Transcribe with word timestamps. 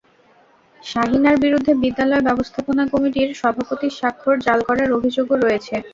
শাহীনার 0.83 1.35
বিরুদ্ধে 1.43 1.73
বিদ্যালয় 1.83 2.25
ব্যবস্থাপনা 2.27 2.83
কমিটির 2.93 3.29
সভাপতির 3.41 3.97
স্বাক্ষর 3.99 4.35
জাল 4.45 4.59
করার 4.67 4.89
অভিযোগও 4.97 5.35
রয়েছে। 5.37 5.75